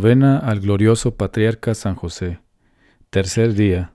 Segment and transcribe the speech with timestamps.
[0.00, 2.38] Novena al glorioso patriarca San José.
[3.10, 3.92] Tercer día.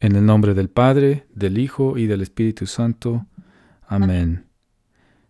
[0.00, 3.26] En el nombre del Padre, del Hijo y del Espíritu Santo.
[3.86, 4.46] Amén.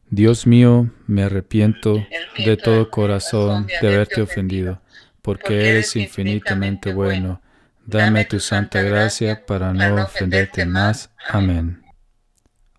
[0.09, 2.03] Dios mío, me arrepiento
[2.43, 4.81] de todo corazón de haberte ofendido,
[5.21, 7.43] porque eres infinitamente bueno.
[7.85, 11.13] Dame tu santa gracia para no ofenderte más.
[11.29, 11.83] Amén.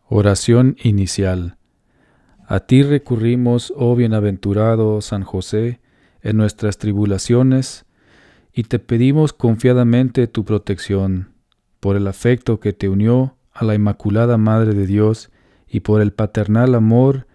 [0.08, 1.58] Oración inicial.
[2.48, 5.82] A ti recurrimos, oh bienaventurado San José,
[6.22, 7.86] en nuestras tribulaciones,
[8.54, 11.34] y te pedimos confiadamente tu protección,
[11.80, 15.32] por el afecto que te unió a la Inmaculada Madre de Dios
[15.68, 17.28] y por el paternal amor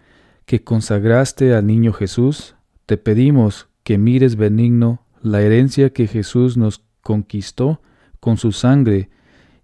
[0.45, 2.55] que consagraste al niño Jesús,
[2.85, 7.81] te pedimos que mires benigno la herencia que Jesús nos conquistó
[8.19, 9.09] con su sangre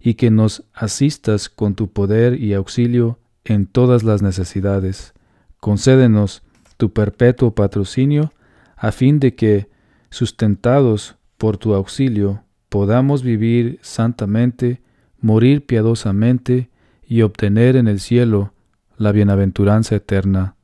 [0.00, 5.14] y que nos asistas con tu poder y auxilio en todas las necesidades.
[5.60, 6.42] Concédenos
[6.76, 8.32] tu perpetuo patrocinio
[8.76, 9.68] a fin de que,
[10.10, 14.82] sustentados por tu auxilio, podamos vivir santamente,
[15.20, 16.70] morir piadosamente
[17.06, 18.52] y obtener en el cielo
[18.96, 20.56] la bienaventuranza eterna.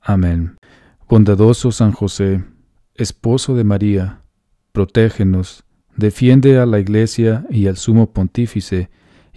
[0.00, 0.56] Amén.
[1.08, 2.44] Bondadoso San José,
[2.94, 4.20] esposo de María,
[4.72, 5.64] protégenos,
[5.96, 8.90] defiende a la Iglesia y al Sumo Pontífice,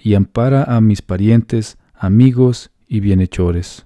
[0.03, 3.85] y ampara a mis parientes, amigos y bienhechores.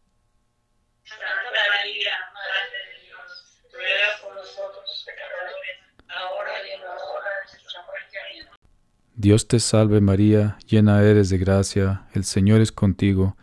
[9.21, 13.37] Dios te salve María, llena eres de gracia, el Señor es contigo,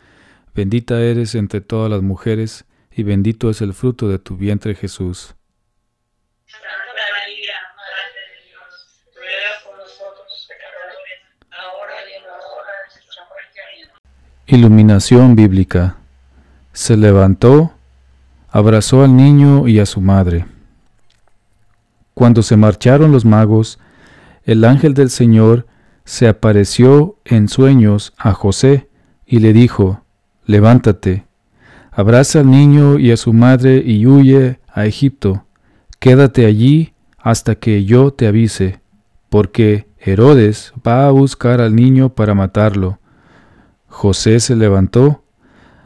[0.53, 5.37] bendita eres entre todas las mujeres, y bendito es el fruto de tu vientre Jesús.
[6.47, 6.65] Santa
[7.15, 13.22] María, Madre de Dios, ruega por nosotros pecadores, ahora y en la hora de nuestra
[13.28, 13.60] muerte.
[13.62, 14.59] Amén.
[14.59, 15.97] Iluminación bíblica.
[16.72, 17.72] Se levantó,
[18.50, 20.45] abrazó al niño y a su madre.
[22.15, 23.78] Cuando se marcharon los magos,
[24.48, 25.66] el ángel del Señor
[26.06, 28.88] se apareció en sueños a José
[29.26, 30.04] y le dijo,
[30.47, 31.26] Levántate,
[31.92, 35.44] abraza al niño y a su madre y huye a Egipto.
[35.98, 38.81] Quédate allí hasta que yo te avise,
[39.28, 43.00] porque Herodes va a buscar al niño para matarlo.
[43.86, 45.25] José se levantó,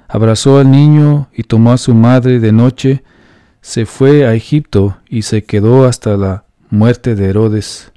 [0.07, 3.03] abrazó al niño y tomó a su madre de noche,
[3.61, 7.92] se fue a Egipto y se quedó hasta la muerte de Herodes.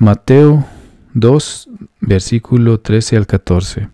[0.00, 0.64] Mateo
[1.14, 1.70] 2,
[2.00, 3.88] versículo 13 al 14.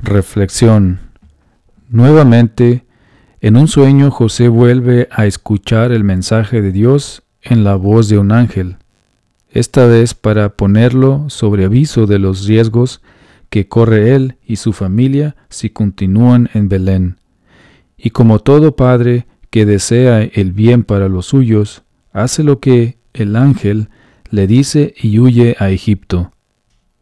[0.00, 1.00] Reflexión.
[1.88, 2.86] Nuevamente,
[3.40, 8.18] en un sueño José vuelve a escuchar el mensaje de Dios en la voz de
[8.18, 8.76] un ángel,
[9.50, 13.02] esta vez para ponerlo sobre aviso de los riesgos
[13.50, 17.16] que corre él y su familia si continúan en Belén.
[17.96, 21.82] Y como todo padre que desea el bien para los suyos,
[22.12, 23.88] hace lo que el ángel
[24.30, 26.32] le dice y huye a Egipto.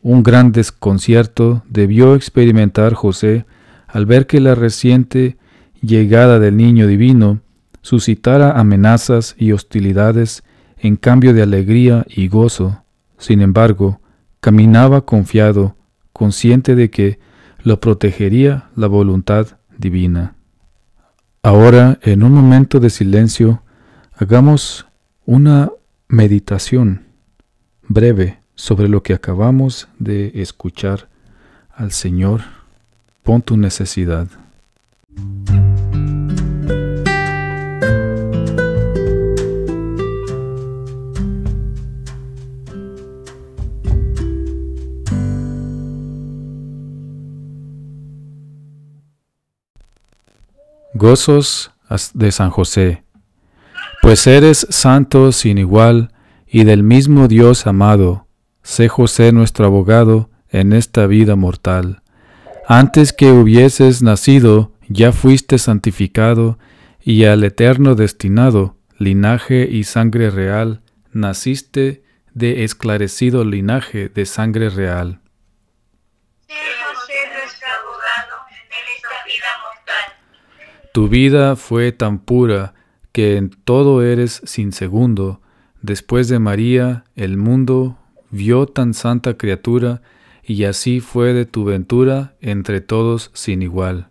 [0.03, 3.47] Un gran desconcierto debió experimentar José
[3.87, 5.39] al ver que la reciente
[5.81, 7.41] llegada del niño divino
[7.81, 10.43] suscitara amenazas y hostilidades
[10.79, 12.85] en cambio de alegría y gozo.
[13.19, 14.01] Sin embargo,
[14.41, 15.77] caminaba confiado,
[16.13, 17.19] consciente de que
[17.63, 20.37] lo protegería la voluntad divina.
[21.43, 23.63] Ahora, en un momento de silencio,
[24.15, 24.87] hagamos
[25.25, 25.71] una
[26.09, 27.05] meditación
[27.89, 31.09] breve sobre lo que acabamos de escuchar
[31.75, 32.43] al Señor.
[33.23, 34.29] Pon tu necesidad.
[50.97, 51.73] Gozos
[52.15, 53.03] de San José,
[54.01, 56.14] pues eres santo sin igual
[56.55, 58.29] y del mismo Dios amado,
[58.63, 62.01] sé José nuestro abogado en esta vida mortal.
[62.69, 66.61] Antes que hubieses nacido, ya fuiste santificado,
[67.01, 72.05] y al eterno destinado, linaje y sangre real, naciste
[72.35, 75.23] de esclarecido linaje de sangre real.
[76.47, 80.93] Sé José nuestro abogado en esta vida mortal.
[80.93, 82.75] Tu vida fue tan pura
[83.11, 85.41] que en todo eres sin segundo,
[85.85, 87.99] después de María, el mundo
[88.31, 90.01] vio tan santa criatura,
[90.43, 94.09] y así fue de tu ventura entre todos sin igual.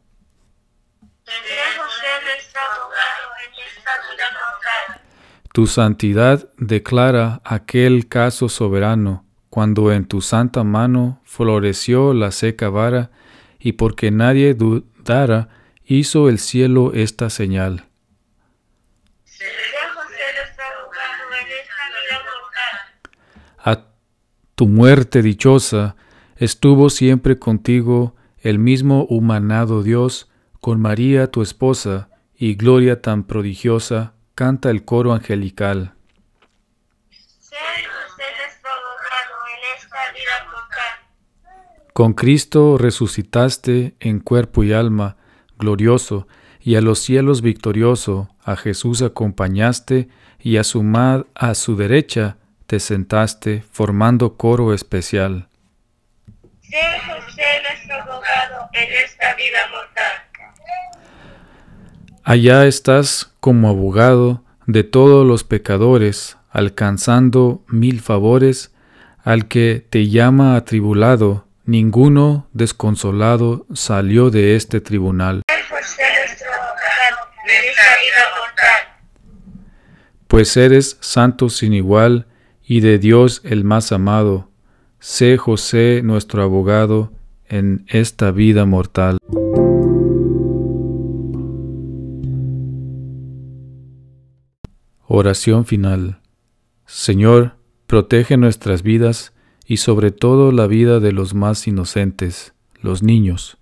[5.52, 13.10] Tu santidad declara aquel caso soberano, cuando en tu santa mano floreció la seca vara,
[13.60, 15.50] y porque nadie dudara,
[15.86, 17.86] hizo el cielo esta señal.
[24.64, 25.98] Tu muerte dichosa
[26.38, 30.32] estuvo siempre contigo el mismo humanado Dios,
[30.62, 35.96] con María tu esposa, y gloria tan prodigiosa, canta el coro angelical.
[41.92, 45.18] Con Cristo resucitaste en cuerpo y alma,
[45.60, 46.26] glorioso,
[46.62, 50.08] y a los cielos victorioso, a Jesús acompañaste,
[50.40, 50.82] y a su,
[51.36, 55.48] a su derecha te sentaste, formando coro especial.
[58.74, 60.12] en esta vida mortal.
[62.24, 68.74] Allá estás como abogado de todos los pecadores, alcanzando mil favores,
[69.24, 75.44] al que te llama atribulado, ninguno desconsolado salió de este tribunal.
[80.28, 82.26] Pues eres santo sin igual
[82.66, 84.50] y de Dios el más amado.
[85.00, 87.12] Sé José nuestro abogado
[87.48, 89.18] en esta vida mortal.
[95.06, 96.22] Oración final.
[96.86, 99.34] Señor, protege nuestras vidas
[99.66, 103.58] y sobre todo la vida de los más inocentes, los niños,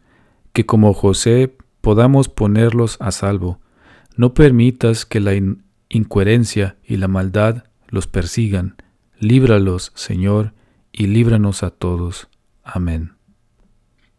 [0.54, 3.60] que como José podamos ponerlos a salvo.
[4.16, 5.34] No permitas que la
[5.90, 8.76] incoherencia y la maldad los persigan.
[9.22, 10.54] Líbralos, Señor,
[10.92, 12.28] y líbranos a todos.
[12.62, 13.16] Amén.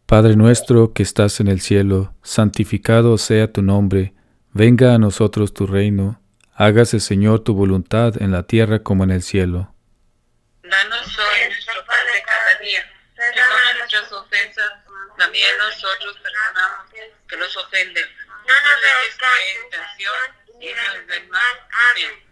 [0.06, 4.14] Padre nuestro que estás en el cielo, santificado sea tu nombre,
[4.52, 6.22] venga a nosotros tu reino
[6.54, 9.75] Hágase, Señor, tu voluntad en la tierra como en el cielo.
[10.62, 12.93] Danos hoy nuestro pan de cada día.
[13.16, 14.70] Perdona nuestras ofensas,
[15.19, 16.90] también nosotros perdonamos
[17.26, 18.05] que los ofenden.
[18.28, 21.56] No nos dejes caer en tentación y nos del mal.
[21.90, 22.31] Amén.